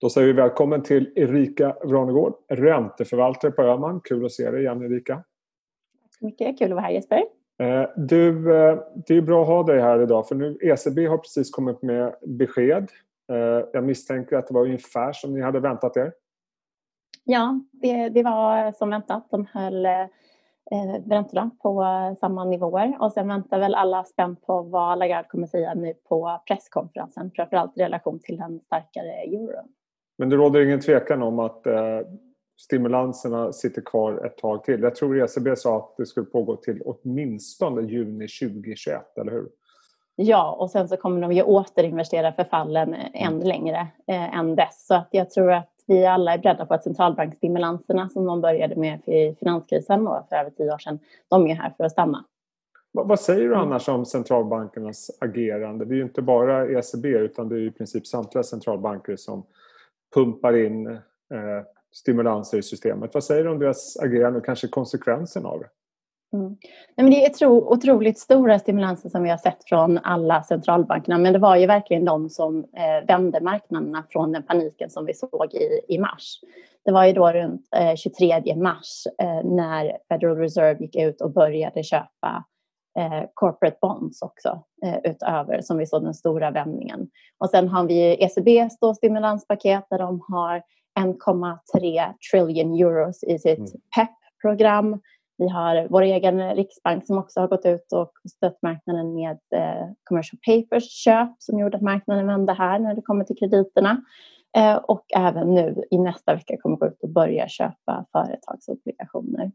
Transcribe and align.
Då 0.00 0.10
säger 0.10 0.26
vi 0.26 0.32
välkommen 0.32 0.82
till 0.82 1.12
Erika 1.16 1.76
Vranegård, 1.84 2.34
ränteförvaltare 2.48 3.50
på 3.50 3.62
Öhman. 3.62 4.00
Kul 4.04 4.24
att 4.24 4.32
se 4.32 4.50
dig 4.50 4.60
igen 4.60 4.82
Erika. 4.82 5.14
Tack 5.14 6.14
så 6.18 6.24
mycket, 6.24 6.58
kul 6.58 6.72
att 6.72 6.76
vara 6.76 6.84
här 6.84 6.90
Jesper. 6.90 7.24
Eh, 7.58 7.88
du, 7.96 8.56
eh, 8.56 8.78
det 9.06 9.16
är 9.16 9.20
bra 9.22 9.42
att 9.42 9.48
ha 9.48 9.62
dig 9.62 9.80
här 9.80 10.02
idag 10.02 10.28
för 10.28 10.34
nu 10.34 10.58
ECB 10.60 11.06
har 11.06 11.18
precis 11.18 11.50
kommit 11.50 11.82
med 11.82 12.14
besked. 12.22 12.90
Eh, 13.32 13.64
jag 13.72 13.84
misstänker 13.84 14.36
att 14.36 14.46
det 14.46 14.54
var 14.54 14.64
ungefär 14.64 15.12
som 15.12 15.34
ni 15.34 15.40
hade 15.40 15.60
väntat 15.60 15.96
er. 15.96 16.12
Ja, 17.24 17.60
det, 17.72 18.08
det 18.08 18.22
var 18.22 18.72
som 18.72 18.90
väntat. 18.90 19.26
De 19.30 19.46
höll 19.52 19.86
eh, 19.86 20.06
räntorna 21.06 21.50
på 21.62 21.84
samma 22.20 22.44
nivåer. 22.44 22.96
Och 23.00 23.12
sen 23.12 23.28
väntar 23.28 23.58
väl 23.58 23.74
alla 23.74 24.04
spänt 24.04 24.46
på 24.46 24.62
vad 24.62 24.98
Lagarde 24.98 25.28
kommer 25.28 25.46
säga 25.46 25.74
nu 25.74 25.94
på 26.08 26.40
presskonferensen, 26.46 27.30
framförallt 27.34 27.78
i 27.78 27.82
relation 27.82 28.20
till 28.20 28.36
den 28.36 28.60
starkare 28.60 29.12
euron. 29.12 29.68
Men 30.18 30.28
det 30.28 30.36
råder 30.36 30.60
ingen 30.60 30.80
tvekan 30.80 31.22
om 31.22 31.38
att 31.38 31.66
eh, 31.66 32.00
stimulanserna 32.60 33.52
sitter 33.52 33.82
kvar 33.82 34.26
ett 34.26 34.38
tag 34.38 34.64
till. 34.64 34.82
Jag 34.82 34.94
tror 34.94 35.22
ECB 35.22 35.56
sa 35.56 35.76
att 35.76 35.96
det 35.96 36.06
skulle 36.06 36.26
pågå 36.26 36.56
till 36.56 36.82
åtminstone 36.84 37.82
juni 37.82 38.28
2021, 38.28 39.18
eller 39.18 39.32
hur? 39.32 39.48
Ja, 40.16 40.56
och 40.60 40.70
sen 40.70 40.88
så 40.88 40.96
kommer 40.96 41.20
de 41.20 41.32
ju 41.32 41.42
återinvestera 41.42 42.32
förfallen 42.32 42.94
än 42.94 43.32
mm. 43.32 43.46
längre 43.46 43.86
eh, 44.06 44.38
än 44.38 44.56
dess. 44.56 44.86
Så 44.86 44.94
att 44.94 45.08
jag 45.10 45.30
tror 45.30 45.52
att 45.52 45.70
vi 45.86 46.06
alla 46.06 46.34
är 46.34 46.38
beredda 46.38 46.66
på 46.66 46.74
att 46.74 46.84
centralbankstimulanserna 46.84 48.08
som 48.08 48.24
de 48.24 48.40
började 48.40 48.76
med 48.76 49.08
i 49.08 49.36
finanskrisen 49.38 50.08
för 50.28 50.36
över 50.36 50.50
tio 50.50 50.74
år 50.74 50.78
sedan, 50.78 50.98
de 51.28 51.46
är 51.46 51.54
här 51.54 51.74
för 51.76 51.84
att 51.84 51.92
stanna. 51.92 52.24
Vad 52.92 53.20
säger 53.20 53.40
du 53.40 53.54
mm. 53.54 53.60
annars 53.60 53.88
om 53.88 54.06
centralbankernas 54.06 55.10
agerande? 55.20 55.84
Det 55.84 55.94
är 55.94 55.96
ju 55.96 56.02
inte 56.02 56.22
bara 56.22 56.78
ECB 56.78 57.08
utan 57.08 57.48
det 57.48 57.54
är 57.56 57.60
i 57.60 57.70
princip 57.70 58.06
samtliga 58.06 58.42
centralbanker 58.42 59.16
som 59.16 59.42
pumpar 60.14 60.56
in 60.56 60.86
eh, 60.86 61.00
stimulanser 61.92 62.58
i 62.58 62.62
systemet. 62.62 63.14
Vad 63.14 63.24
säger 63.24 63.44
du 63.44 63.50
om 63.50 63.58
deras 63.58 63.96
agerande 63.96 64.38
och 64.38 64.44
kanske 64.44 64.68
konsekvenserna 64.68 65.48
av 65.48 65.60
det? 65.60 65.68
Mm. 66.32 66.48
Nej, 66.96 67.04
men 67.04 67.10
det 67.10 67.24
är 67.24 67.28
tro, 67.28 67.72
otroligt 67.72 68.18
stora 68.18 68.58
stimulanser 68.58 69.08
som 69.08 69.22
vi 69.22 69.30
har 69.30 69.36
sett 69.36 69.68
från 69.68 69.98
alla 69.98 70.42
centralbankerna 70.42 71.18
men 71.18 71.32
det 71.32 71.38
var 71.38 71.56
ju 71.56 71.66
verkligen 71.66 72.04
de 72.04 72.30
som 72.30 72.58
eh, 72.58 73.06
vände 73.06 73.40
marknaderna 73.40 74.04
från 74.10 74.32
den 74.32 74.42
paniken 74.42 74.90
som 74.90 75.06
vi 75.06 75.14
såg 75.14 75.54
i, 75.54 75.94
i 75.94 75.98
mars. 75.98 76.40
Det 76.84 76.92
var 76.92 77.06
ju 77.06 77.12
då 77.12 77.32
runt 77.32 77.68
eh, 77.76 77.94
23 77.94 78.56
mars 78.56 79.06
eh, 79.22 79.44
när 79.44 79.98
Federal 80.08 80.36
Reserve 80.36 80.80
gick 80.80 80.96
ut 80.96 81.20
och 81.20 81.30
började 81.30 81.82
köpa 81.82 82.04
eh, 82.26 82.42
corporate 83.34 83.78
bonds 83.80 84.22
också 84.22 84.62
eh, 84.84 84.98
utöver 85.04 85.60
som 85.60 85.78
vi 85.78 85.86
såg 85.86 86.02
den 86.02 86.14
stora 86.14 86.50
vändningen. 86.50 87.10
Och 87.38 87.50
sen 87.50 87.68
har 87.68 87.84
vi 87.84 88.24
ECBs 88.24 88.78
då 88.80 88.94
stimulanspaket 88.94 89.86
där 89.90 89.98
de 89.98 90.20
har 90.28 90.62
1,3 91.00 92.12
trillion 92.30 92.74
euros 92.74 93.24
i 93.24 93.38
sitt 93.38 93.58
mm. 93.58 93.70
PEP-program 93.96 95.00
vi 95.38 95.48
har 95.48 95.86
vår 95.90 96.02
egen 96.02 96.54
riksbank 96.54 97.06
som 97.06 97.18
också 97.18 97.40
har 97.40 97.48
gått 97.48 97.66
ut 97.66 97.92
och 97.92 98.12
stött 98.36 98.62
marknaden 98.62 99.14
med 99.14 99.38
eh, 99.54 99.88
commercial 100.04 100.40
papers 100.46 100.90
köp 100.90 101.28
som 101.38 101.58
gjorde 101.58 101.76
att 101.76 101.82
marknaden 101.82 102.26
vände 102.26 102.52
här 102.52 102.78
när 102.78 102.94
det 102.94 103.02
kommer 103.02 103.24
till 103.24 103.36
krediterna. 103.36 104.02
Eh, 104.56 104.76
och 104.76 105.04
även 105.16 105.54
nu 105.54 105.84
i 105.90 105.98
nästa 105.98 106.34
vecka 106.34 106.56
kommer 106.56 106.76
gå 106.76 106.86
ut 106.86 107.02
och 107.02 107.08
börja 107.08 107.48
köpa 107.48 108.04
företagsobligationer. 108.12 109.52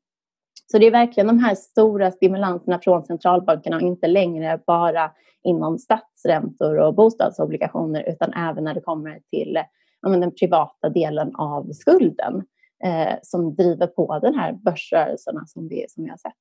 Så 0.73 0.79
det 0.79 0.87
är 0.87 0.91
verkligen 0.91 1.27
de 1.27 1.39
här 1.39 1.55
stora 1.55 2.11
stimulanserna 2.11 2.79
från 2.79 3.05
centralbankerna 3.05 3.75
och 3.75 3.81
inte 3.81 4.07
längre 4.07 4.59
bara 4.67 5.11
inom 5.43 5.77
statsräntor 5.77 6.77
och 6.77 6.95
bostadsobligationer 6.95 8.09
utan 8.09 8.33
även 8.33 8.63
när 8.63 8.73
det 8.73 8.81
kommer 8.81 9.19
till 9.29 9.59
ja, 10.01 10.09
den 10.09 10.35
privata 10.35 10.89
delen 10.89 11.35
av 11.35 11.71
skulden 11.71 12.43
eh, 12.83 13.13
som 13.23 13.55
driver 13.55 13.87
på 13.87 14.19
den 14.19 14.35
här 14.35 14.53
börsrörelserna 14.53 15.45
som 15.45 15.67
vi, 15.67 15.85
som 15.89 16.03
vi 16.03 16.09
har 16.09 16.17
sett. 16.17 16.33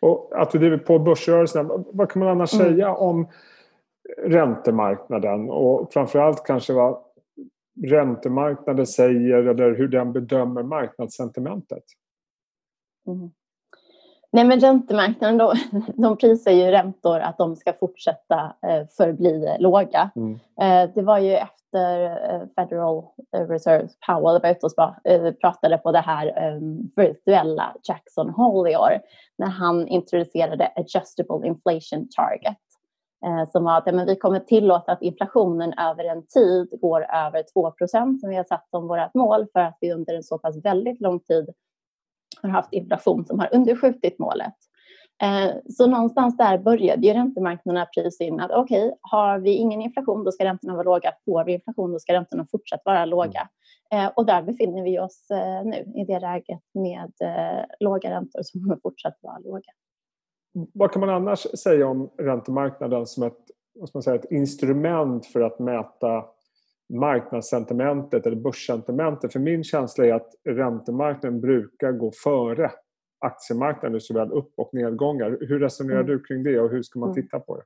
Och 0.00 0.32
att 0.42 0.50
du 0.50 0.58
driver 0.58 0.78
på 0.78 0.98
börsrörelserna, 0.98 1.84
vad 1.92 2.10
kan 2.10 2.20
man 2.20 2.28
annars 2.28 2.54
mm. 2.54 2.66
säga 2.66 2.94
om 2.94 3.28
räntemarknaden 4.22 5.50
och 5.50 5.92
framförallt 5.92 6.46
kanske 6.46 6.72
vad 6.72 6.98
räntemarknaden 7.86 8.86
säger 8.86 9.46
eller 9.46 9.74
hur 9.74 9.88
den 9.88 10.12
bedömer 10.12 10.62
marknadssentimentet? 10.62 11.84
Mm. 13.06 13.30
Nej, 14.34 14.44
men 14.44 14.60
räntemarknaden 14.60 15.38
då, 15.38 15.52
de 15.94 16.16
prisar 16.16 16.50
ju 16.50 16.70
räntor 16.70 17.18
att 17.20 17.38
de 17.38 17.56
ska 17.56 17.72
fortsätta 17.72 18.54
eh, 18.66 18.86
förbli 18.96 19.56
låga. 19.58 20.10
Mm. 20.16 20.38
Eh, 20.60 20.94
det 20.94 21.02
var 21.02 21.18
ju 21.18 21.34
efter 21.34 22.04
eh, 22.04 22.40
Federal 22.54 23.04
Reserve 23.32 23.88
Powell 24.06 24.40
var 24.42 24.50
ute 24.50 24.66
och 24.66 25.40
pratade 25.40 25.78
på 25.78 25.92
det 25.92 26.00
här 26.00 26.60
virtuella 26.96 27.76
Jackson 27.88 28.30
Hole 28.30 28.70
i 28.70 28.76
år 28.76 29.00
när 29.38 29.46
han 29.46 29.88
introducerade 29.88 30.72
Adjustable 30.76 31.46
Inflation 31.46 32.08
Target 32.08 32.58
som 33.52 33.64
var 33.64 33.78
att 33.78 33.94
men 33.94 34.06
vi 34.06 34.16
kommer 34.16 34.40
tillåta 34.40 34.92
att 34.92 35.02
inflationen 35.02 35.72
över 35.78 36.04
en 36.04 36.26
tid 36.26 36.80
går 36.80 37.06
över 37.14 37.44
2 37.52 37.72
som 38.20 38.28
vi 38.28 38.36
har 38.36 38.44
satt 38.44 38.70
som 38.70 38.88
vårt 38.88 39.14
mål 39.14 39.46
för 39.52 39.60
att 39.60 39.78
vi 39.80 39.92
under 39.92 40.14
en 40.14 40.22
så 40.22 40.38
pass 40.38 40.64
väldigt 40.64 41.00
lång 41.00 41.20
tid 41.20 41.54
har 42.50 42.56
haft 42.56 42.72
inflation 42.72 43.26
som 43.26 43.38
har 43.38 43.48
underskjutit 43.52 44.18
målet. 44.18 44.54
Eh, 45.22 45.56
så 45.68 45.86
någonstans 45.86 46.36
där 46.36 46.58
började 46.58 47.06
ju 47.06 47.12
räntemarknaderna 47.12 47.86
prisa 47.86 48.24
in 48.24 48.40
att 48.40 48.50
okej, 48.50 48.86
okay, 48.86 48.98
har 49.00 49.38
vi 49.38 49.50
ingen 49.50 49.80
inflation 49.80 50.24
då 50.24 50.32
ska 50.32 50.44
räntorna 50.44 50.72
vara 50.72 50.82
låga. 50.82 51.12
Får 51.24 51.44
vi 51.44 51.52
inflation 51.52 51.92
då 51.92 51.98
ska 51.98 52.12
räntorna 52.12 52.46
fortsatt 52.50 52.82
vara 52.84 53.04
låga. 53.04 53.48
Eh, 53.92 54.06
och 54.16 54.26
där 54.26 54.42
befinner 54.42 54.82
vi 54.82 54.98
oss 54.98 55.30
eh, 55.30 55.64
nu 55.64 56.00
i 56.00 56.04
det 56.04 56.20
läget 56.20 56.60
med 56.74 57.12
låga 57.80 58.10
räntor 58.10 58.40
som 58.42 58.60
kommer 58.60 58.78
fortsatt 58.82 59.18
vara 59.20 59.38
låga. 59.38 59.72
Mm. 60.54 60.68
Vad 60.74 60.92
kan 60.92 61.00
man 61.00 61.10
annars 61.10 61.38
säga 61.38 61.88
om 61.88 62.10
räntemarknaden 62.18 63.06
som 63.06 63.22
ett, 63.22 63.38
vad 63.74 63.88
ska 63.88 63.98
man 63.98 64.02
säga, 64.02 64.16
ett 64.16 64.30
instrument 64.30 65.26
för 65.26 65.40
att 65.40 65.58
mäta 65.58 66.24
marknadssentimentet 66.94 68.26
eller 68.26 68.36
börssentimentet. 68.36 69.32
För 69.32 69.40
min 69.40 69.64
känsla 69.64 70.06
är 70.06 70.14
att 70.14 70.34
räntemarknaden 70.44 71.40
brukar 71.40 71.92
gå 71.92 72.12
före 72.24 72.70
aktiemarknaden 73.18 74.00
såväl 74.00 74.32
upp 74.32 74.52
och 74.56 74.70
nedgångar. 74.72 75.38
Hur 75.40 75.60
resonerar 75.60 76.00
mm. 76.00 76.06
du 76.06 76.24
kring 76.24 76.42
det 76.42 76.60
och 76.60 76.70
hur 76.70 76.82
ska 76.82 76.98
man 76.98 77.10
mm. 77.10 77.22
titta 77.22 77.40
på 77.40 77.56
det? 77.56 77.62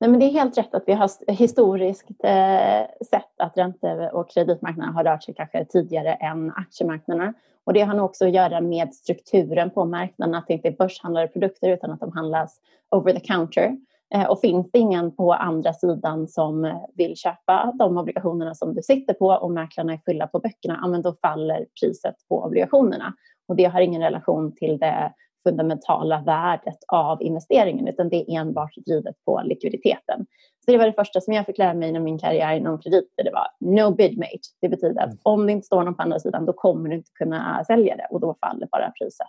Nej, 0.00 0.10
men 0.10 0.20
det 0.20 0.26
är 0.26 0.30
helt 0.30 0.58
rätt 0.58 0.74
att 0.74 0.82
vi 0.86 0.92
har 0.92 1.32
historiskt 1.32 2.10
eh, 2.24 3.06
sett 3.10 3.34
att 3.36 3.58
ränte 3.58 4.10
och 4.12 4.30
kreditmarknaden 4.30 4.94
har 4.94 5.04
rört 5.04 5.22
sig 5.22 5.34
kanske 5.34 5.64
tidigare 5.64 6.12
än 6.12 6.52
aktiemarknaderna. 6.56 7.34
Och 7.64 7.72
det 7.72 7.80
har 7.80 7.94
nog 7.94 8.04
också 8.04 8.26
att 8.26 8.34
göra 8.34 8.60
med 8.60 8.94
strukturen 8.94 9.70
på 9.70 9.84
marknaden, 9.84 10.34
att 10.34 10.46
det 10.46 10.52
inte 10.52 10.68
är 10.68 10.72
börshandlade 10.72 11.28
produkter 11.28 11.68
utan 11.68 11.90
att 11.90 12.00
de 12.00 12.12
handlas 12.12 12.60
over 12.90 13.12
the 13.12 13.20
counter. 13.20 13.76
Eh, 14.14 14.30
och 14.30 14.40
finns 14.40 14.70
det 14.72 14.78
ingen 14.78 15.16
på 15.16 15.32
andra 15.32 15.72
sidan 15.72 16.28
som 16.28 16.80
vill 16.94 17.16
köpa 17.16 17.72
de 17.78 17.98
obligationerna 17.98 18.54
som 18.54 18.74
du 18.74 18.82
sitter 18.82 19.14
på 19.14 19.26
och 19.26 19.50
mäklarna 19.50 19.92
är 19.92 20.00
fulla 20.04 20.26
på 20.26 20.38
böckerna, 20.38 20.88
men 20.88 21.02
då 21.02 21.14
faller 21.22 21.66
priset 21.80 22.14
på 22.28 22.44
obligationerna. 22.44 23.14
Och 23.48 23.56
det 23.56 23.64
har 23.64 23.80
ingen 23.80 24.02
relation 24.02 24.54
till 24.54 24.78
det 24.78 25.12
fundamentala 25.48 26.22
värdet 26.26 26.78
av 26.88 27.22
investeringen 27.22 27.88
utan 27.88 28.08
det 28.08 28.16
är 28.16 28.40
enbart 28.40 28.76
drivet 28.86 29.24
på 29.24 29.42
likviditeten. 29.44 30.26
Så 30.64 30.70
det 30.70 30.78
var 30.78 30.86
det 30.86 30.92
första 30.92 31.20
som 31.20 31.34
jag 31.34 31.46
fick 31.46 31.58
lära 31.58 31.74
mig 31.74 31.88
inom 31.88 32.04
min 32.04 32.18
karriär 32.18 32.56
inom 32.56 32.80
krediter. 32.80 33.24
Det 33.24 33.30
var 33.32 33.46
no 33.60 33.94
bid 33.94 34.18
mate. 34.18 34.40
Det 34.60 34.68
betyder 34.68 35.00
att 35.00 35.06
mm. 35.06 35.18
om 35.22 35.46
det 35.46 35.52
inte 35.52 35.66
står 35.66 35.84
någon 35.84 35.94
på 35.94 36.02
andra 36.02 36.18
sidan 36.18 36.46
då 36.46 36.52
kommer 36.52 36.88
du 36.88 36.96
inte 36.96 37.10
kunna 37.14 37.64
sälja 37.64 37.96
det 37.96 38.06
och 38.10 38.20
då 38.20 38.36
faller 38.40 38.68
bara 38.72 38.90
priset. 38.90 39.26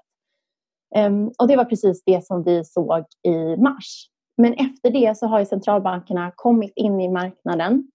Um, 0.96 1.32
och 1.40 1.48
det 1.48 1.56
var 1.56 1.66
precis 1.66 2.04
det 2.06 2.26
som 2.26 2.44
vi 2.44 2.66
såg 2.66 3.06
i 3.24 3.58
mars. 3.58 4.11
Men 4.38 4.54
efter 4.54 4.92
det 4.92 5.18
så 5.18 5.28
har 5.28 5.40
ju 5.40 5.46
centralbankerna 5.46 6.32
kommit 6.36 6.74
in 6.76 7.02
i 7.02 7.10
marknaden 7.10 7.92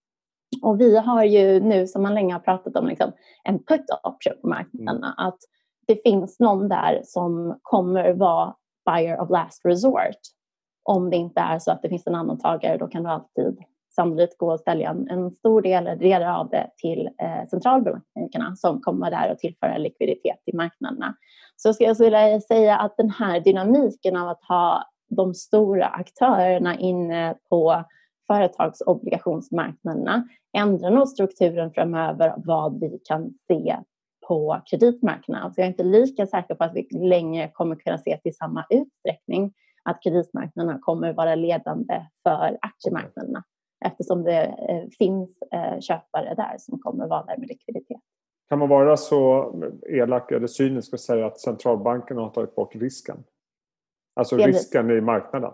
och 0.62 0.80
vi 0.80 0.98
har 0.98 1.24
ju 1.24 1.60
nu, 1.60 1.86
som 1.86 2.03
man 2.03 2.15
länge 2.15 2.33
har 2.33 2.41
pratat 2.41 2.77
om, 2.77 2.86
liksom, 2.86 3.12
en 3.44 3.59
put 3.59 3.84
option 4.03 4.41
på 4.42 4.48
marknaderna. 4.48 5.15
Mm. 5.18 5.28
Att 5.28 5.38
det 5.86 6.03
finns 6.03 6.41
någon 6.41 6.68
där 6.68 7.00
som 7.04 7.59
kommer 7.62 8.12
vara 8.12 8.54
buyer 8.91 9.21
of 9.21 9.30
last 9.30 9.65
resort. 9.65 10.21
Om 10.83 11.10
det 11.10 11.16
inte 11.16 11.41
är 11.41 11.59
så 11.59 11.72
att 11.72 11.83
det 11.83 11.88
finns 11.88 12.06
en 12.06 12.15
annan 12.15 12.38
tagare, 12.38 12.77
då 12.77 12.86
kan 12.86 13.03
du 13.03 13.10
alltid 13.10 13.59
sannolikt 13.94 14.38
gå 14.38 14.53
och 14.53 14.60
ställa 14.60 14.88
en, 14.88 15.30
stor 15.30 15.62
del 15.62 15.86
eller 15.86 15.97
delar 15.97 16.41
av 16.41 16.48
det 16.48 16.71
till 16.77 17.09
eh, 17.22 17.48
centralbankerna 17.50 18.56
som 18.56 18.80
kommer 18.80 19.10
där 19.10 19.33
och 19.33 19.38
tillföra 19.38 19.78
likviditet 19.78 20.44
till 20.44 20.56
marknaderna. 20.56 21.15
Så 21.56 21.74
ska 21.74 21.84
jag 21.84 21.98
vilja 21.98 22.41
säga 22.41 22.77
att 22.77 22.97
den 22.97 23.10
här 23.10 23.41
dynamiken 23.41 24.16
av 24.16 24.28
att 24.28 24.42
ha 24.48 24.84
de 25.08 25.34
stora 25.34 25.86
aktörerna 25.86 26.78
inne 26.78 27.36
på 27.48 27.84
företagsobligationsmarknaderna 28.26 30.28
ändrar 30.56 30.91
nog 30.91 31.08
strukturen 31.08 31.72
framöver 31.72 32.34
vad 32.36 32.80
vi 32.80 33.00
kan 33.04 33.34
se 33.48 33.76
på 34.28 34.62
kreditmarknaden. 34.70 35.54
Så 35.54 35.60
jag 35.60 35.64
är 35.64 35.70
inte 35.70 35.82
lika 35.82 36.26
säker 36.26 36.54
på 36.54 36.64
att 36.64 36.74
vi 36.74 36.88
längre 36.91 37.48
kommer 37.48 37.76
kunna 37.76 37.98
se 37.98 38.18
till 38.22 38.36
samma 38.36 38.66
utsträckning 38.70 39.53
att 39.82 40.03
kreditmarknaderna 40.03 40.78
kommer 40.82 41.12
vara 41.12 41.34
ledande 41.34 42.06
för 42.22 42.59
aktiemarknaderna. 42.60 43.44
eftersom 43.84 44.24
det 44.24 44.44
eh, 44.44 44.88
finns 44.98 45.42
eh, 45.52 45.80
köpare 45.80 46.34
där 46.34 46.56
som 46.59 46.78
kommer 46.78 47.06
vara 47.06 47.24
där 47.24 47.36
med 47.38 47.48
likviditet. 47.48 48.00
Kan 48.48 48.59
man 48.59 48.68
vara 48.68 48.97
så 48.97 49.52
elak 49.88 50.32
eller 50.32 50.47
cynisk 50.47 50.92
och 50.92 51.00
säga 51.00 51.26
att 51.26 51.41
centralbankerna 51.41 52.20
har 52.20 52.30
tagit 52.30 52.54
bort 52.54 52.74
risken? 52.74 53.24
Alltså 54.16 54.36
risken 54.36 54.91
i 54.91 55.01
marknaden? 55.01 55.53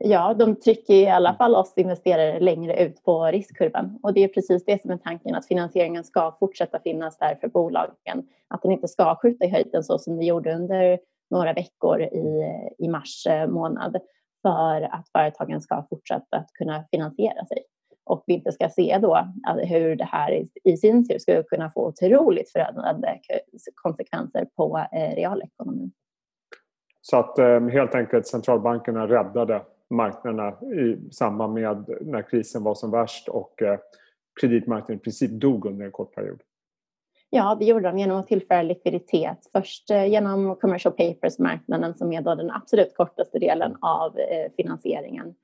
Ja, 0.00 0.34
de 0.34 0.56
trycker 0.56 0.94
i 0.94 1.06
alla 1.06 1.34
fall 1.34 1.54
oss 1.54 1.72
investerare 1.76 2.40
längre 2.40 2.84
ut 2.84 3.04
på 3.04 3.24
riskkurvan. 3.24 3.98
Och 4.02 4.14
det 4.14 4.24
är 4.24 4.28
precis 4.28 4.64
det 4.64 4.82
som 4.82 4.90
är 4.90 4.96
tanken, 4.96 5.34
att 5.34 5.46
finansieringen 5.46 6.04
ska 6.04 6.36
fortsätta 6.40 6.80
finnas 6.80 7.18
där 7.18 7.34
för 7.40 7.48
bolagen. 7.48 8.28
Att 8.48 8.62
den 8.62 8.72
inte 8.72 8.88
ska 8.88 9.16
skjuta 9.22 9.44
i 9.44 9.48
höjden 9.48 9.84
så 9.84 9.98
som 9.98 10.16
det 10.16 10.24
gjorde 10.24 10.54
under 10.54 10.98
några 11.30 11.52
veckor 11.52 12.02
i, 12.02 12.44
i 12.78 12.88
mars 12.88 13.26
eh, 13.26 13.46
månad 13.48 13.96
för 14.42 14.82
att 14.82 15.08
företagen 15.12 15.60
ska 15.60 15.86
fortsätta 15.90 16.36
att 16.36 16.52
kunna 16.52 16.84
finansiera 16.90 17.44
sig. 17.44 17.58
Och 18.04 18.24
vi 18.26 18.34
inte 18.34 18.52
ska 18.52 18.68
se 18.68 18.98
då 19.02 19.32
hur 19.64 19.96
det 19.96 20.04
här 20.04 20.46
i 20.64 20.76
sin 20.76 21.08
tur 21.08 21.18
skulle 21.18 21.42
kunna 21.42 21.70
få 21.70 21.86
otroligt 21.86 22.52
förödande 22.52 23.08
konsekvenser 23.74 24.46
på 24.56 24.86
eh, 24.92 25.14
realekonomin. 25.14 25.92
Så 27.10 27.16
att 27.16 27.38
ehm, 27.38 27.68
helt 27.68 27.94
enkelt 27.94 28.26
centralbankerna 28.26 29.08
räddade 29.08 29.62
marknaderna 29.90 30.48
i 30.62 31.12
samband 31.12 31.54
med 31.54 31.84
när 32.00 32.22
krisen 32.22 32.62
var 32.62 32.74
som 32.74 32.90
värst 32.90 33.28
och 33.28 33.62
eh, 33.62 33.78
kreditmarknaden 34.40 34.96
i 34.96 34.98
princip 34.98 35.30
dog 35.30 35.66
under 35.66 35.86
en 35.86 35.92
kort 35.92 36.14
period. 36.14 36.40
Ja, 37.30 37.56
det 37.60 37.64
gjorde 37.64 37.88
de 37.88 37.98
genom 37.98 38.16
att 38.16 38.26
tillföra 38.26 38.62
likviditet. 38.62 39.38
Först 39.52 39.90
eh, 39.90 40.06
genom 40.06 40.56
commercial 40.56 40.94
papers-marknaden 40.94 41.94
som 41.94 42.12
är 42.12 42.20
då 42.22 42.34
den 42.34 42.50
absolut 42.50 42.96
kortaste 42.96 43.38
delen 43.38 43.76
av 43.80 44.18
eh, 44.18 44.52
finansieringen. 44.56 45.34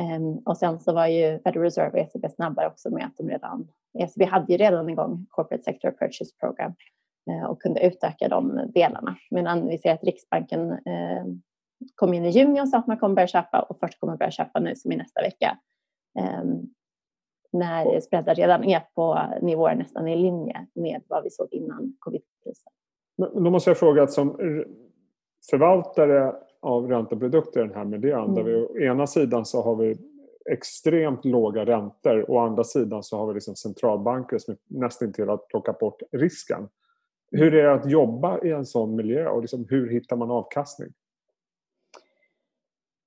Ehm, 0.00 0.38
och 0.38 0.56
sen 0.56 0.80
så 0.80 0.92
var 0.92 1.06
ju 1.06 1.38
Federal 1.38 1.64
Reserve 1.64 1.90
och 1.90 1.98
ECB 1.98 2.28
snabbare 2.30 2.66
också 2.66 2.90
med 2.90 3.04
att 3.04 3.16
de 3.16 3.28
redan... 3.28 3.68
ECB 3.98 4.24
hade 4.24 4.52
ju 4.52 4.58
redan 4.58 4.88
igång 4.88 5.26
Corporate 5.30 5.64
Sector 5.64 5.90
Purchase 5.90 6.30
Program 6.40 6.72
och 7.48 7.62
kunde 7.62 7.86
utöka 7.86 8.28
de 8.28 8.70
delarna. 8.74 9.16
Medan 9.30 9.68
vi 9.68 9.78
ser 9.78 9.92
att 9.92 10.04
Riksbanken 10.04 10.72
ehm, 10.72 11.42
kom 11.94 12.14
in 12.14 12.24
i 12.24 12.30
juni 12.30 12.60
och 12.60 12.68
sa 12.68 12.78
att 12.78 12.86
man 12.86 12.98
kommer 12.98 13.14
börja 13.14 13.26
köpa 13.26 13.60
och 13.60 13.78
först 13.80 14.00
kommer 14.00 14.16
börja 14.16 14.30
köpa 14.30 14.60
nu 14.60 14.76
som 14.76 14.92
i 14.92 14.96
nästa 14.96 15.20
vecka. 15.22 15.58
Um, 16.42 16.74
när 17.52 18.00
spreadar 18.00 18.34
redan 18.34 18.64
är 18.64 18.80
på 18.94 19.20
nivåer 19.42 19.74
nästan 19.74 20.08
i 20.08 20.16
linje 20.16 20.66
med 20.74 21.02
vad 21.08 21.24
vi 21.24 21.30
såg 21.30 21.48
innan 21.50 21.96
covidkrisen. 21.98 22.72
Då 23.16 23.50
måste 23.50 23.70
jag 23.70 23.78
fråga, 23.78 24.06
som 24.06 24.36
förvaltare 25.50 26.34
av 26.60 26.88
ränteprodukter 26.88 27.60
i 27.60 27.66
den 27.66 27.76
här 27.76 27.84
miljön, 27.84 28.24
mm. 28.24 28.34
där 28.34 28.42
vi 28.42 28.54
å 28.54 28.78
ena 28.78 29.06
sidan 29.06 29.44
så 29.44 29.62
har 29.62 29.76
vi 29.76 29.96
extremt 30.50 31.24
låga 31.24 31.66
räntor 31.66 32.30
och 32.30 32.36
å 32.36 32.38
andra 32.38 32.64
sidan 32.64 33.02
så 33.02 33.18
har 33.18 33.26
vi 33.26 33.34
liksom 33.34 33.56
centralbanker 33.56 34.38
som 34.38 34.56
nästan 34.66 35.12
till 35.12 35.30
att 35.30 35.48
plocka 35.48 35.72
bort 35.72 36.02
risken. 36.12 36.68
Hur 37.30 37.54
är 37.54 37.62
det 37.62 37.72
att 37.72 37.90
jobba 37.90 38.44
i 38.44 38.50
en 38.50 38.66
sån 38.66 38.96
miljö 38.96 39.28
och 39.28 39.40
liksom 39.40 39.66
hur 39.68 39.90
hittar 39.90 40.16
man 40.16 40.30
avkastning? 40.30 40.88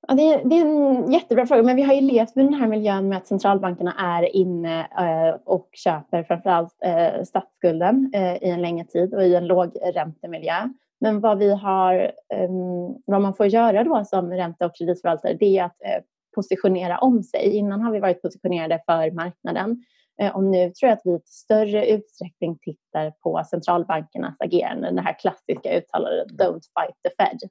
Ja, 0.07 0.15
det, 0.15 0.33
är, 0.33 0.45
det, 0.45 0.55
är, 0.55 0.65
en 0.65 1.11
jättebra 1.11 1.45
fråga, 1.45 1.63
men 1.63 1.75
vi 1.75 1.81
har 1.81 1.93
ju 1.93 2.01
levt 2.01 2.35
med 2.35 2.45
den 2.45 2.53
här 2.53 2.67
miljön 2.67 3.09
med 3.09 3.17
att 3.17 3.27
centralbankerna 3.27 3.93
är 3.97 4.35
inne 4.35 4.79
eh, 4.79 5.41
och 5.45 5.69
köper 5.73 6.23
framförallt 6.23 6.75
eh, 6.83 7.23
statsskulden 7.23 8.11
eh, 8.13 8.35
i 8.35 8.49
en 8.49 8.61
längre 8.61 8.85
tid 8.85 9.13
och 9.13 9.23
i 9.23 9.35
en 9.35 9.47
lågräntemiljö. 9.47 10.69
Men 10.99 11.19
vad, 11.19 11.37
vi 11.37 11.53
har, 11.53 12.11
ehm, 12.33 12.95
vad 13.05 13.21
man 13.21 13.33
får 13.33 13.45
göra 13.45 13.83
då 13.83 14.05
som 14.05 14.31
ränte 14.31 14.65
och 14.65 14.75
kreditförvaltare 14.75 15.33
det 15.33 15.57
är 15.57 15.63
att 15.63 15.81
eh, 15.85 16.03
positionera 16.35 16.97
om 16.97 17.23
sig. 17.23 17.55
Innan 17.55 17.81
har 17.81 17.91
vi 17.91 17.99
varit 17.99 18.21
positionerade 18.21 18.81
för 18.85 19.11
marknaden 19.11 19.83
och 20.33 20.43
nu 20.43 20.71
tror 20.71 20.89
jag 20.89 20.91
att 20.91 21.01
vi 21.05 21.11
i 21.11 21.19
större 21.25 21.89
utsträckning 21.89 22.57
tittar 22.61 23.11
på 23.11 23.43
centralbankernas 23.49 24.35
agerande. 24.39 24.91
Det 24.91 25.01
här 25.01 25.19
klassiska 25.19 25.77
uttalandet 25.77 26.27
“Don't 26.27 26.61
fight 26.75 26.95
the 27.03 27.23
Fed”. 27.23 27.49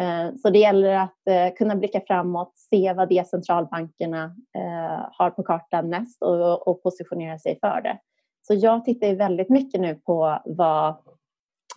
Eh, 0.00 0.34
så 0.36 0.50
det 0.50 0.58
gäller 0.58 0.94
att 0.94 1.26
eh, 1.30 1.54
kunna 1.54 1.76
blicka 1.76 2.00
framåt, 2.06 2.52
se 2.56 2.92
vad 2.92 3.08
det 3.08 3.28
centralbankerna 3.28 4.24
eh, 4.58 5.06
har 5.12 5.30
på 5.30 5.42
kartan 5.42 5.90
näst 5.90 6.22
och 6.66 6.82
positionera 6.82 7.38
sig 7.38 7.58
för 7.60 7.80
det. 7.80 7.98
Så 8.42 8.54
jag 8.54 8.84
tittar 8.84 9.14
väldigt 9.14 9.48
mycket 9.48 9.80
nu 9.80 9.94
på 9.94 10.42
vad 10.44 10.94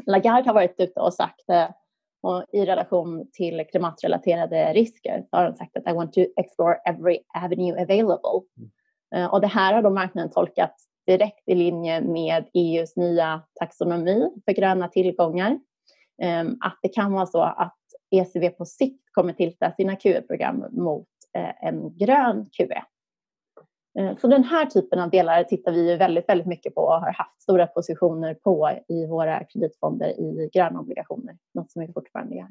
Lagarde 0.05 0.49
har 0.49 0.53
varit 0.53 0.79
ute 0.79 0.99
och 0.99 1.13
sagt 1.13 1.45
och 2.21 2.45
i 2.51 2.65
relation 2.65 3.27
till 3.33 3.65
klimatrelaterade 3.69 4.73
risker. 4.73 5.25
Har 5.31 5.43
de 5.43 5.55
sagt 5.55 5.77
att 5.77 5.87
I 5.87 5.93
want 5.93 6.13
to 6.13 6.21
explore 6.37 6.75
every 6.85 7.19
avenue 7.43 7.81
available. 7.81 8.41
Eh, 9.15 9.25
och 9.25 9.41
det 9.41 9.47
här 9.47 9.73
har 9.73 9.81
då 9.81 9.89
marknaden 9.89 10.31
tolkat 10.31 10.75
direkt 11.07 11.49
i 11.49 11.55
linje 11.55 12.01
med 12.01 12.45
EUs 12.53 12.95
nya 12.95 13.41
taxonomi 13.59 14.29
för 14.45 14.51
gröna 14.51 14.87
tillgångar. 14.87 15.59
Ehm, 16.21 16.57
att 16.59 16.79
det 16.81 16.89
kan 16.89 17.13
vara 17.13 17.25
så 17.25 17.41
att 17.41 17.77
ECB 18.11 18.49
på 18.49 18.65
sikt 18.65 19.03
kommer 19.11 19.33
tillta 19.33 19.71
sina 19.71 19.95
QE-program 19.95 20.65
mot 20.71 21.07
eh, 21.37 21.67
en 21.67 21.97
grön 21.97 22.49
QE. 22.57 22.83
Eh, 23.99 24.17
så 24.17 24.27
den 24.27 24.43
här 24.43 24.65
typen 24.65 24.99
av 24.99 25.09
delar 25.09 25.43
tittar 25.43 25.71
vi 25.71 25.95
väldigt, 25.95 26.29
väldigt 26.29 26.47
mycket 26.47 26.75
på 26.75 26.81
och 26.81 27.01
har 27.01 27.13
haft 27.13 27.41
stora 27.41 27.67
positioner 27.67 28.33
på 28.33 28.71
i 28.87 29.05
våra 29.05 29.43
kreditfonder 29.43 30.07
i 30.07 30.49
gröna 30.53 30.79
obligationer, 30.79 31.37
något 31.53 31.71
som 31.71 31.81
vi 31.81 31.93
fortfarande 31.93 32.35
gör. 32.35 32.47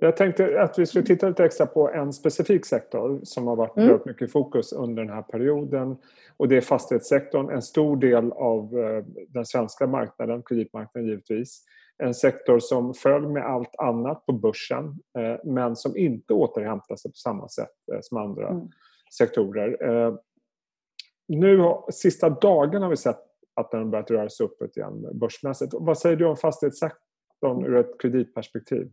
Jag 0.00 0.16
tänkte 0.16 0.62
att 0.62 0.78
vi 0.78 0.86
skulle 0.86 1.04
titta 1.04 1.28
lite 1.28 1.44
extra 1.44 1.66
på 1.66 1.90
en 1.90 2.12
specifik 2.12 2.66
sektor 2.66 3.20
som 3.22 3.46
har 3.46 3.56
varit 3.56 3.76
mm. 3.76 4.00
mycket 4.04 4.32
fokus 4.32 4.72
under 4.72 5.04
den 5.04 5.14
här 5.14 5.22
perioden 5.22 5.96
och 6.36 6.48
det 6.48 6.56
är 6.56 6.60
fastighetssektorn, 6.60 7.50
en 7.50 7.62
stor 7.62 7.96
del 7.96 8.32
av 8.32 8.78
eh, 8.78 9.04
den 9.28 9.46
svenska 9.46 9.86
marknaden, 9.86 10.42
kreditmarknaden 10.42 11.08
givetvis 11.08 11.64
en 11.98 12.14
sektor 12.14 12.58
som 12.58 12.94
föll 12.94 13.28
med 13.28 13.46
allt 13.46 13.76
annat 13.78 14.26
på 14.26 14.32
börsen 14.32 14.84
eh, 15.18 15.36
men 15.44 15.76
som 15.76 15.96
inte 15.96 16.34
återhämtar 16.34 16.96
sig 16.96 17.10
på 17.10 17.16
samma 17.16 17.48
sätt 17.48 17.74
eh, 17.92 17.98
som 18.02 18.18
andra 18.18 18.48
mm. 18.48 18.68
sektorer. 19.18 19.76
Nu 21.28 21.74
sista 21.92 22.30
dagarna 22.30 22.84
har 22.84 22.90
vi 22.90 22.96
sett 22.96 23.20
att 23.54 23.70
den 23.70 23.90
börjat 23.90 24.10
röra 24.10 24.28
sig 24.28 24.46
uppåt 24.46 24.76
igen 24.76 25.18
börsmässigt. 25.18 25.74
Vad 25.74 25.98
säger 25.98 26.16
du 26.16 26.26
om 26.26 26.36
fastighetssektorn 26.36 27.64
ur 27.64 27.76
ett 27.76 28.00
kreditperspektiv? 28.00 28.90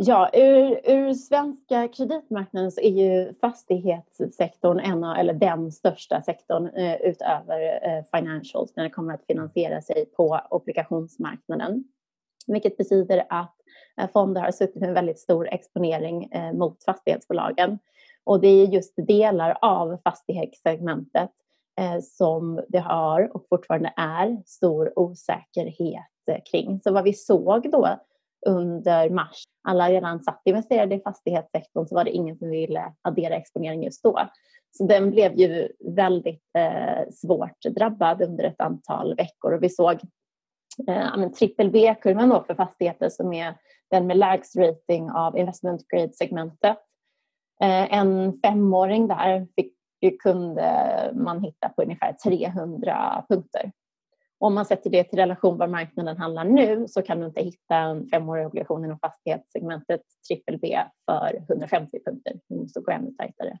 Ja, 0.00 0.30
ur, 0.32 0.80
ur 0.90 1.14
svenska 1.14 1.88
kreditmarknaden 1.88 2.72
så 2.72 2.80
är 2.80 2.90
ju 2.90 3.34
fastighetssektorn 3.40 4.80
en 4.80 5.04
av, 5.04 5.16
eller 5.16 5.34
den 5.34 5.72
största 5.72 6.22
sektorn 6.22 6.66
eh, 6.66 6.94
utöver 6.94 7.88
eh, 7.88 8.04
financials 8.18 8.76
när 8.76 8.84
det 8.84 8.90
kommer 8.90 9.14
att 9.14 9.26
finansiera 9.26 9.82
sig 9.82 10.06
på 10.16 10.40
obligationsmarknaden. 10.50 11.84
Vilket 12.46 12.76
betyder 12.76 13.26
att 13.28 13.56
eh, 14.00 14.10
fonder 14.12 14.40
har 14.40 14.50
suttit 14.50 14.82
med 14.82 14.94
väldigt 14.94 15.18
stor 15.18 15.48
exponering 15.48 16.24
eh, 16.24 16.52
mot 16.52 16.84
fastighetsbolagen. 16.84 17.78
Och 18.24 18.40
det 18.40 18.48
är 18.48 18.66
just 18.66 18.94
delar 18.96 19.58
av 19.62 19.98
fastighetssegmentet 20.04 21.30
eh, 21.80 22.00
som 22.02 22.64
det 22.68 22.78
har 22.78 23.36
och 23.36 23.46
fortfarande 23.48 23.92
är 23.96 24.42
stor 24.46 24.98
osäkerhet 24.98 26.28
eh, 26.30 26.42
kring. 26.50 26.80
Så 26.84 26.92
vad 26.92 27.04
vi 27.04 27.12
såg 27.12 27.70
då 27.70 27.88
under 28.46 29.10
mars. 29.10 29.44
Alla 29.68 29.90
redan 29.90 30.22
satt 30.22 30.42
investerade 30.44 30.94
i 30.94 31.00
fastighetssektorn 31.00 31.86
så 31.86 31.94
var 31.94 32.04
det 32.04 32.10
ingen 32.10 32.38
som 32.38 32.50
ville 32.50 32.92
addera 33.02 33.34
exponering 33.34 33.84
just 33.84 34.02
då. 34.02 34.18
Så 34.70 34.84
den 34.84 35.10
blev 35.10 35.34
ju 35.34 35.68
väldigt 35.96 36.44
eh, 36.58 37.10
svårt 37.12 37.62
drabbad 37.76 38.22
under 38.22 38.44
ett 38.44 38.60
antal 38.60 39.14
veckor 39.16 39.52
och 39.52 39.62
vi 39.62 39.68
såg 39.68 39.98
eh, 40.88 41.28
trippel 41.28 41.70
B-kurvan 41.70 42.44
för 42.46 42.54
fastigheter 42.54 43.08
som 43.08 43.32
är 43.32 43.54
den 43.90 44.06
med 44.06 44.16
lägst 44.16 44.56
rating 44.56 45.10
av 45.10 45.38
investment 45.38 45.88
grade-segmentet. 45.88 46.78
Eh, 47.62 47.98
en 47.98 48.40
femåring 48.44 49.08
där 49.08 49.46
fick, 49.56 49.74
kunde 50.22 51.10
man 51.14 51.44
hitta 51.44 51.68
på 51.68 51.82
ungefär 51.82 52.12
300 52.12 53.24
punkter. 53.28 53.72
Om 54.40 54.54
man 54.54 54.66
sätter 54.66 54.90
det 54.90 55.04
till 55.04 55.18
relation 55.18 55.58
var 55.58 55.66
marknaden 55.66 56.16
handlar 56.16 56.44
nu 56.44 56.88
så 56.88 57.02
kan 57.02 57.20
du 57.20 57.26
inte 57.26 57.40
hitta 57.40 57.76
en 57.76 58.06
femårig 58.08 58.46
obligation 58.46 58.84
inom 58.84 58.98
fastighetssegmentet 58.98 60.00
trippel 60.28 60.58
B 60.58 60.78
för 61.10 61.44
150 61.48 61.98
punkter. 62.04 62.40
Du 62.48 62.56
måste 62.56 62.80
gå 62.80 62.92
ännu 62.92 63.10
tajtare. 63.10 63.58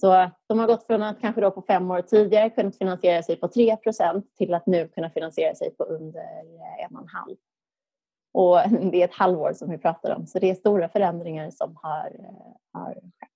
Så 0.00 0.30
de 0.48 0.58
har 0.58 0.66
gått 0.66 0.86
från 0.86 1.02
att 1.02 1.20
kanske 1.20 1.40
då 1.40 1.50
på 1.50 1.62
fem 1.62 1.90
år 1.90 2.02
tidigare 2.02 2.50
kunnat 2.50 2.78
finansiera 2.78 3.22
sig 3.22 3.36
på 3.36 3.46
3% 3.46 4.22
till 4.38 4.54
att 4.54 4.66
nu 4.66 4.88
kunna 4.88 5.10
finansiera 5.10 5.54
sig 5.54 5.70
på 5.70 5.84
under 5.84 6.20
en 6.78 6.96
och 6.96 7.02
en 7.02 7.08
halv. 7.08 7.36
Och 8.32 8.58
det 8.92 9.00
är 9.00 9.04
ett 9.04 9.14
halvår 9.14 9.52
som 9.52 9.70
vi 9.70 9.78
pratar 9.78 10.16
om, 10.16 10.26
så 10.26 10.38
det 10.38 10.50
är 10.50 10.54
stora 10.54 10.88
förändringar 10.88 11.50
som 11.50 11.76
har, 11.82 12.16
eh, 12.18 12.80
har 12.80 12.94
skett. 12.94 13.30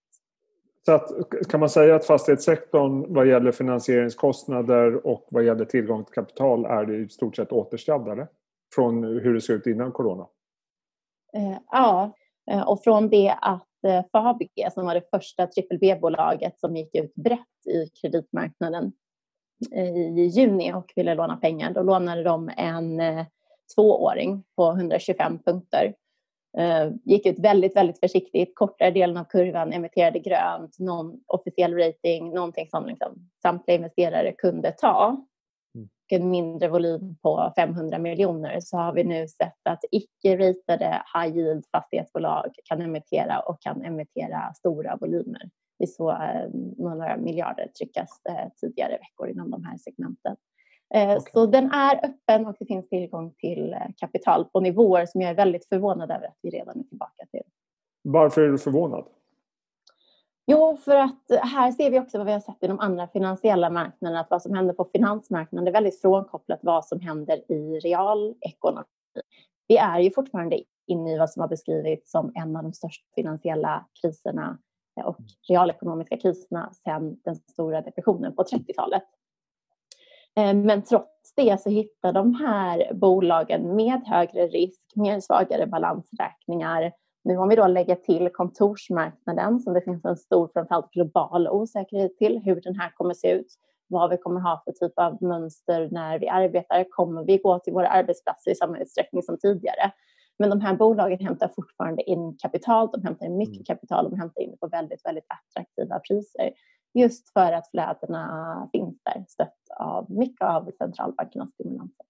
Så 0.86 0.92
att, 0.92 1.10
kan 1.48 1.60
man 1.60 1.68
säga 1.68 1.96
att 1.96 2.06
fastighetssektorn 2.06 3.14
vad 3.14 3.28
gäller 3.28 3.52
finansieringskostnader 3.52 5.06
och 5.06 5.26
vad 5.30 5.44
gäller 5.44 5.64
tillgång 5.64 6.04
till 6.04 6.14
kapital 6.14 6.64
är 6.64 6.84
det 6.84 6.96
i 6.96 7.08
stort 7.08 7.36
sett 7.36 7.52
återställdare 7.52 8.28
från 8.74 9.04
hur 9.04 9.34
det 9.34 9.40
såg 9.40 9.56
ut 9.56 9.66
innan 9.66 9.92
corona? 9.92 10.26
Eh, 11.36 11.58
ja, 11.70 12.12
eh, 12.50 12.68
och 12.68 12.84
från 12.84 13.08
det 13.08 13.34
att 13.40 13.84
eh, 13.86 14.04
Fabege 14.12 14.70
som 14.72 14.86
var 14.86 14.94
det 14.94 15.10
första 15.10 15.46
BBB-bolaget 15.46 16.60
som 16.60 16.76
gick 16.76 16.94
ut 16.94 17.14
brett 17.14 17.66
i 17.66 17.88
kreditmarknaden 18.00 18.92
i 20.16 20.20
juni 20.20 20.72
och 20.72 20.92
ville 20.96 21.14
låna 21.14 21.36
pengar. 21.36 21.72
Då 21.72 21.82
lånade 21.82 22.22
de 22.22 22.50
en 22.56 23.00
tvååring 23.74 24.44
på 24.56 24.70
125 24.70 25.38
punkter. 25.38 25.94
Eh, 26.58 26.90
gick 27.04 27.26
ut 27.26 27.38
väldigt, 27.38 27.76
väldigt 27.76 28.00
försiktigt, 28.00 28.52
kortare 28.54 28.90
delen 28.90 29.16
av 29.16 29.25
kurvan, 29.25 29.73
emitterade 29.73 30.18
grönt, 30.18 30.78
någon 30.78 31.20
officiell 31.26 31.75
rating, 31.75 32.34
någonting 32.34 32.68
som 32.70 32.87
liksom 32.87 33.30
samtliga 33.42 33.76
investerare 33.76 34.32
kunde 34.32 34.73
ta. 34.73 35.25
En 36.08 36.30
mindre 36.30 36.68
volym 36.68 37.16
på 37.23 37.52
500 37.56 37.99
miljoner. 37.99 38.61
Så 38.61 38.76
har 38.76 38.92
vi 38.92 39.04
nu 39.04 39.28
sett 39.28 39.58
att 39.64 39.84
icke-ratade 39.90 41.02
high 41.14 41.37
yield 41.37 41.64
fastighetsbolag 41.73 42.50
kan 42.64 42.82
emittera 42.82 43.40
och 43.40 43.61
kan 43.61 43.84
emittera 43.84 44.54
stora 44.54 44.96
volymer. 44.96 45.50
Vi 45.78 45.87
såg 45.87 46.11
eh, 46.11 46.49
några 46.78 47.16
miljarder 47.16 47.68
tryckas 47.78 48.20
eh, 48.28 48.49
tidigare 48.61 48.99
veckor 48.99 49.28
inom 49.28 49.50
de 49.50 49.64
här 49.64 49.76
segmenten. 49.76 50.37
Eh, 50.94 51.16
okay. 51.16 51.32
Så 51.32 51.46
den 51.46 51.70
är 51.70 52.06
öppen 52.06 52.46
och 52.46 52.56
det 52.58 52.66
finns 52.66 52.88
tillgång 52.88 53.34
till 53.38 53.76
kapital 53.96 54.44
på 54.44 54.60
nivåer 54.60 55.06
som 55.06 55.20
jag 55.20 55.30
är 55.30 55.34
väldigt 55.34 55.68
förvånad 55.68 56.10
över 56.10 56.26
att 56.26 56.38
vi 56.42 56.50
redan 56.50 56.80
är 56.80 56.82
tillbaka 56.82 57.26
till. 57.30 57.42
Varför 58.02 58.42
är 58.42 58.48
du 58.48 58.58
förvånad? 58.58 59.04
Jo, 60.46 60.76
för 60.76 60.96
att 60.96 61.22
här 61.42 61.72
ser 61.72 61.90
vi 61.90 62.00
också 62.00 62.18
vad 62.18 62.26
vi 62.26 62.32
har 62.32 62.40
sett 62.40 62.62
i 62.62 62.66
de 62.66 62.80
andra 62.80 63.08
finansiella 63.08 63.70
marknaderna, 63.70 64.20
att 64.20 64.30
vad 64.30 64.42
som 64.42 64.54
händer 64.54 64.74
på 64.74 64.84
finansmarknaden 64.84 65.68
är 65.68 65.72
väldigt 65.72 66.00
frånkopplat 66.00 66.58
vad 66.62 66.84
som 66.84 67.00
händer 67.00 67.52
i 67.52 67.78
realekonomi. 67.78 68.86
Vi 69.68 69.76
är 69.76 70.00
ju 70.00 70.10
fortfarande 70.10 70.62
inne 70.86 71.14
i 71.14 71.18
vad 71.18 71.30
som 71.30 71.40
har 71.40 71.48
beskrivits 71.48 72.10
som 72.10 72.32
en 72.34 72.56
av 72.56 72.62
de 72.62 72.72
största 72.72 73.04
finansiella 73.14 73.86
kriserna 74.02 74.58
och 75.04 75.16
realekonomiska 75.48 76.16
kriserna 76.16 76.72
sedan 76.72 77.16
den 77.24 77.36
stora 77.36 77.80
depressionen 77.80 78.34
på 78.34 78.42
30-talet. 78.42 79.04
Eh, 80.36 80.54
men 80.54 80.82
trots 80.82 81.34
det 81.36 81.60
så 81.60 81.70
hittar 81.70 82.12
de 82.12 82.34
här 82.34 82.94
bolagen 82.94 83.76
med 83.76 84.02
högre 84.06 84.46
risk, 84.46 84.80
med 84.94 85.24
svagare 85.24 85.66
balansräkningar, 85.66 86.92
nu 87.24 87.36
om 87.36 87.48
vi 87.48 87.56
då 87.56 87.66
lägger 87.66 87.94
till 87.94 88.28
kontorsmarknaden 88.32 89.60
som 89.60 89.74
det 89.74 89.80
finns 89.80 90.04
en 90.04 90.16
stor, 90.16 90.50
framförallt 90.52 90.90
global 90.90 91.48
osäkerhet 91.48 92.16
till 92.16 92.40
hur 92.44 92.60
den 92.60 92.80
här 92.80 92.90
kommer 92.94 93.14
se 93.14 93.30
ut, 93.30 93.46
vad 93.86 94.10
vi 94.10 94.16
kommer 94.16 94.40
ha 94.40 94.62
för 94.64 94.72
typ 94.72 94.98
av 94.98 95.22
mönster 95.22 95.88
när 95.92 96.18
vi 96.18 96.28
arbetar, 96.28 96.84
kommer 96.90 97.24
vi 97.24 97.38
gå 97.38 97.58
till 97.58 97.72
våra 97.72 97.88
arbetsplatser 97.88 98.50
i 98.50 98.54
samma 98.54 98.78
utsträckning 98.78 99.22
som 99.22 99.38
tidigare? 99.38 99.92
Men 100.38 100.50
de 100.50 100.60
här 100.60 100.74
bolagen 100.74 101.18
hämtar 101.18 101.50
fortfarande 101.56 102.02
in 102.02 102.36
kapital, 102.42 102.88
de 102.92 103.02
hämtar 103.02 103.26
in 103.26 103.36
mycket 103.36 103.54
mm. 103.54 103.64
kapital, 103.64 104.10
de 104.10 104.18
hämtar 104.18 104.42
in 104.42 104.50
det 104.50 104.56
på 104.56 104.66
väldigt, 104.66 105.04
väldigt 105.04 105.26
attraktiva 105.28 105.98
priser. 105.98 106.50
Just 106.94 107.32
för 107.32 107.52
att 107.52 107.70
flödena 107.70 108.68
finns 108.72 109.02
där, 109.02 109.24
stött 109.28 109.58
av 109.76 110.10
mycket 110.10 110.46
av 110.46 110.70
centralbankernas 110.78 111.50
stimulanser. 111.50 112.06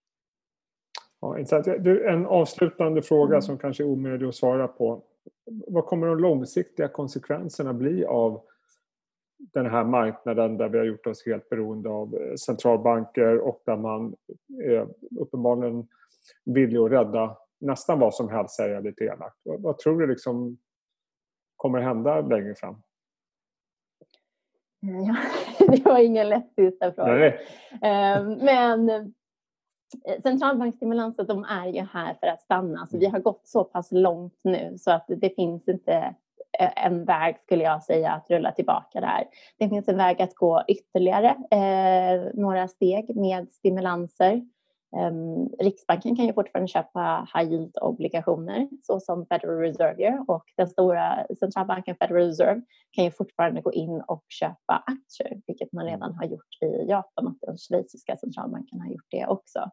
Ja, 1.20 1.38
intressant. 1.38 1.66
En 1.86 2.26
avslutande 2.26 3.02
fråga 3.02 3.34
mm. 3.34 3.42
som 3.42 3.58
kanske 3.58 3.82
är 3.82 3.86
omöjlig 3.86 4.26
att 4.26 4.34
svara 4.34 4.68
på. 4.68 5.02
Vad 5.46 5.84
kommer 5.86 6.06
de 6.06 6.18
långsiktiga 6.18 6.88
konsekvenserna 6.88 7.72
bli 7.72 8.04
av 8.04 8.42
den 9.38 9.66
här 9.66 9.84
marknaden 9.84 10.56
där 10.56 10.68
vi 10.68 10.78
har 10.78 10.84
gjort 10.84 11.06
oss 11.06 11.26
helt 11.26 11.48
beroende 11.48 11.88
av 11.88 12.14
eh, 12.14 12.34
centralbanker 12.34 13.38
och 13.38 13.62
där 13.66 13.76
man 13.76 14.16
är 14.62 14.88
uppenbarligen 15.20 15.88
villig 16.44 16.78
att 16.78 16.90
rädda 16.90 17.36
nästan 17.60 17.98
vad 17.98 18.14
som 18.14 18.28
helst, 18.28 18.54
säger 18.54 18.74
jag 18.74 18.84
lite 18.84 19.04
elakt. 19.04 19.36
Vad, 19.42 19.62
vad 19.62 19.78
tror 19.78 20.00
du 20.00 20.06
liksom 20.06 20.58
kommer 21.56 21.80
hända 21.80 22.20
längre 22.20 22.54
fram? 22.54 22.82
Ja, 25.06 25.16
det 25.68 25.84
var 25.84 25.98
ingen 25.98 26.28
lätt 26.28 26.54
sista 26.54 26.92
fråga. 26.92 27.14
Nej. 27.14 27.40
Ehm, 27.82 28.32
men 28.32 29.14
Eh, 30.04 30.22
centralbanksstimulanser 30.22 31.24
de 31.24 31.44
är 31.44 31.66
ju 31.66 31.86
här 31.92 32.14
för 32.20 32.26
att 32.26 32.42
stanna. 32.42 32.86
Så 32.86 32.98
vi 32.98 33.06
har 33.06 33.18
gått 33.18 33.46
så 33.46 33.64
pass 33.64 33.92
långt 33.92 34.40
nu 34.44 34.74
så 34.78 34.90
att 34.90 35.04
det 35.08 35.34
finns 35.36 35.68
inte 35.68 36.14
eh, 36.58 36.86
en 36.86 37.04
väg 37.04 37.36
skulle 37.38 37.64
jag 37.64 37.82
säga 37.82 38.12
att 38.12 38.30
rulla 38.30 38.52
tillbaka 38.52 39.00
där. 39.00 39.24
Det 39.58 39.68
finns 39.68 39.88
en 39.88 39.96
väg 39.96 40.22
att 40.22 40.34
gå 40.34 40.62
ytterligare 40.68 41.36
eh, 41.50 42.30
några 42.34 42.68
steg 42.68 43.16
med 43.16 43.52
stimulanser. 43.52 44.42
Um, 44.96 45.48
Riksbanken 45.58 46.16
kan 46.16 46.26
ju 46.26 46.32
fortfarande 46.32 46.68
köpa 46.68 47.28
high 47.34 47.52
yield-obligationer 47.52 48.68
så 48.82 49.00
som 49.00 49.26
Federal 49.26 49.56
Reserve 49.56 50.02
gör 50.02 50.30
och 50.30 50.44
den 50.56 50.68
stora 50.68 51.26
centralbanken 51.38 51.96
Federal 52.00 52.22
Reserve 52.22 52.62
kan 52.90 53.04
ju 53.04 53.10
fortfarande 53.10 53.60
gå 53.60 53.72
in 53.72 54.02
och 54.06 54.24
köpa 54.28 54.84
aktier 54.86 55.40
vilket 55.46 55.72
man 55.72 55.84
redan 55.84 56.14
har 56.14 56.24
gjort 56.24 56.62
i 56.62 56.88
Japan 56.88 57.26
och 57.26 57.36
den 57.40 57.58
schweiziska 57.58 58.16
centralbanken 58.16 58.80
har 58.80 58.88
gjort 58.88 59.06
det 59.10 59.26
också. 59.26 59.70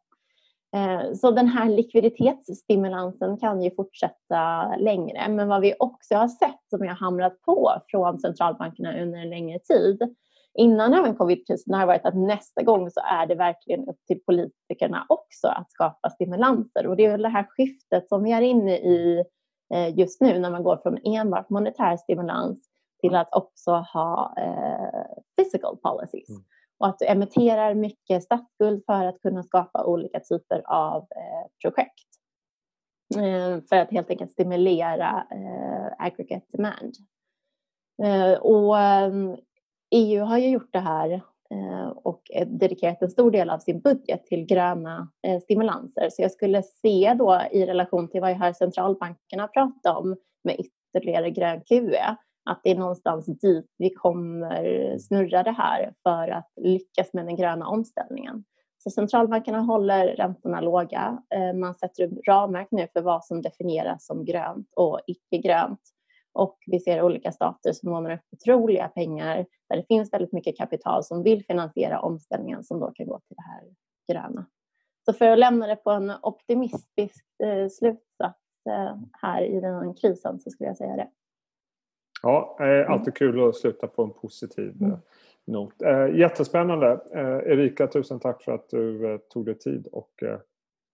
Eh, 0.76 1.14
så 1.14 1.32
den 1.32 1.48
här 1.48 1.70
likviditetsstimulansen 1.70 3.38
kan 3.38 3.62
ju 3.62 3.76
fortsätta 3.76 4.76
längre. 4.76 5.30
Men 5.30 5.48
vad 5.48 5.62
vi 5.62 5.76
också 5.80 6.16
har 6.16 6.28
sett 6.28 6.70
som 6.70 6.82
har 6.82 6.96
hamrat 6.96 7.42
på 7.42 7.72
från 7.88 8.20
centralbankerna 8.20 9.02
under 9.02 9.20
en 9.20 9.30
längre 9.30 9.60
tid 9.60 10.16
innan 10.58 10.94
även 10.94 11.16
covidkrisen 11.16 11.74
har 11.74 11.86
varit 11.86 12.06
att 12.06 12.16
nästa 12.16 12.64
gång 12.64 12.92
så 12.92 13.00
är 13.00 13.26
det 13.28 13.36
verkligen 13.36 13.90
upp 13.90 14.06
till 14.08 14.24
politikerna 14.24 15.06
också 15.10 15.48
att 15.48 15.72
skapa 15.72 16.10
stimulanser. 16.10 16.88
Och 16.88 16.96
det 16.96 17.06
är 17.06 17.12
väl 17.12 17.22
det 17.22 17.30
här 17.30 17.48
skiftet 17.50 18.10
som 18.10 18.24
vi 18.24 18.32
är 18.32 18.42
inne 18.42 18.78
i 18.78 19.24
eh, 19.74 20.00
just 20.00 20.22
nu 20.22 20.40
när 20.40 20.52
man 20.52 20.64
går 20.64 20.78
från 20.78 20.98
enbart 21.04 21.50
monetär 21.50 21.98
stimulans 21.98 22.60
till 23.02 23.16
att 23.16 23.36
också 23.36 23.72
ha 23.72 24.34
eh, 24.38 25.18
physical 25.38 25.78
policies. 25.78 26.30
Mm 26.30 26.44
och 26.82 26.88
att 26.88 27.00
du 27.00 27.06
emitterar 27.06 27.74
mycket 27.74 28.24
statsskuld 28.24 28.84
för 28.86 29.06
att 29.06 29.22
kunna 29.22 29.44
skapa 29.44 29.86
olika 29.86 30.20
typer 30.20 30.62
av 30.66 30.98
eh, 30.98 31.48
projekt. 31.62 32.08
För 33.70 33.76
att 33.76 33.92
helt 33.92 34.10
enkelt 34.10 34.32
stimulera 34.32 35.28
aggregate 35.98 36.46
demand. 36.52 36.96
Och 38.42 38.76
EU 39.92 40.24
har 40.24 40.38
ju 40.38 40.50
gjort 40.50 40.74
det 40.74 40.80
här 40.80 41.12
eh, 41.52 41.88
och 41.88 42.22
eh, 42.34 42.48
dedikerat 42.48 43.02
en 43.02 43.10
stor 43.10 43.32
del 43.32 43.50
av 43.50 43.60
sin 43.60 43.82
budget 43.82 44.26
till 44.26 44.46
gröna 44.46 45.12
eh, 45.28 45.40
stimulanser. 45.40 46.10
Så 46.10 46.22
jag 46.22 46.32
skulle 46.32 46.64
se 46.64 47.14
då 47.18 47.42
i 47.52 47.66
relation 47.66 48.08
till 48.08 48.22
vad 48.22 48.32
jag 48.32 48.36
hör 48.36 48.54
centralbankerna 48.54 49.48
prata 49.48 49.98
om 49.98 50.16
med 50.44 50.56
ytterligare 50.60 51.30
grön 51.30 51.62
QE 51.62 52.18
att 52.50 52.62
det 52.64 52.72
är 52.72 52.76
någonstans 52.76 53.26
dit 53.26 53.66
vi 53.78 53.90
kommer 53.90 54.98
snurra 54.98 55.44
det 55.44 55.52
här 55.52 55.94
för 56.04 56.28
att 56.28 56.52
lyckas 56.62 57.14
med 57.14 57.26
den 57.26 57.36
gröna 57.36 57.68
omställningen. 57.68 58.44
Så 58.78 58.90
centralbankerna 58.90 59.60
håller 59.60 60.08
räntorna 60.08 60.62
låga. 60.62 61.24
Man 61.56 61.76
sätter 61.76 62.04
upp 62.04 62.28
ramverk 62.28 62.68
nu 62.72 62.88
för 62.94 63.02
vad 63.02 63.26
som 63.26 63.42
definieras 63.42 64.06
som 64.06 64.26
grönt 64.26 64.68
och 64.76 65.00
icke-grönt. 65.08 65.82
Och 66.34 66.58
vi 66.68 66.80
ser 66.80 67.02
olika 67.02 67.32
stater 67.32 67.74
som 67.74 67.90
lånar 67.90 68.14
upp 68.14 68.22
otroliga 68.32 68.88
pengar 68.88 69.46
där 69.70 69.78
det 69.78 69.84
finns 69.88 70.14
väldigt 70.14 70.34
mycket 70.34 70.58
kapital 70.58 71.04
som 71.04 71.24
vill 71.24 71.46
finansiera 71.46 72.00
omställningen 72.00 72.64
som 72.64 72.80
då 72.80 72.92
kan 72.92 73.08
gå 73.08 73.20
till 73.20 73.36
det 73.36 73.44
här 73.44 73.64
gröna. 74.12 74.46
Så 75.06 75.14
för 75.14 75.26
att 75.26 75.40
lämna 75.40 75.68
det 75.68 75.76
på 75.76 75.92
en 75.92 76.12
optimistisk 76.22 77.26
eh, 77.44 77.68
slutsats 77.68 78.40
eh, 78.70 78.96
här 79.12 79.42
i 79.42 79.60
den 79.60 79.74
här 79.74 79.94
krisen 80.02 80.40
så 80.40 80.50
skulle 80.50 80.68
jag 80.70 80.78
säga 80.78 80.96
det. 80.96 81.10
Ja, 82.24 82.58
eh, 82.60 82.92
alltid 82.92 83.16
kul 83.16 83.50
att 83.50 83.56
sluta 83.56 83.88
på 83.88 84.04
en 84.04 84.14
positiv 84.14 84.76
mm. 84.82 84.92
Eh, 84.92 85.00
not. 85.48 85.82
Eh, 85.82 86.20
jättespännande. 86.20 87.02
Erika, 87.46 87.88
tusen 87.88 88.20
tack 88.20 88.44
för 88.44 88.52
att 88.52 88.70
du 88.70 89.20
tog 89.30 89.46
dig 89.46 89.58
tid 89.58 89.88
och 89.88 90.24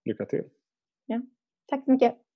lycka 0.04 0.24
till. 0.24 0.44
Ja, 1.06 1.20
tack 1.66 1.84
så 1.84 1.90
mycket. 1.90 2.27